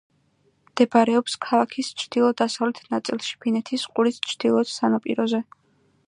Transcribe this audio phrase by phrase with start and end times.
[0.67, 5.41] მდებარეობს ქალაქის ჩრდილო-დასავლეთ ნაწილში, ფინეთის ყურის ჩრდილოეთ სანაპიროზე.